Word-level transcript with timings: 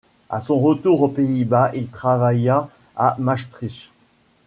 À 0.31 0.39
son 0.39 0.59
retour 0.59 1.03
aux 1.03 1.07
Pays-Bas, 1.09 1.69
il 1.75 1.85
travailla 1.85 2.69
à 2.95 3.15
Maastricht. 3.19 3.91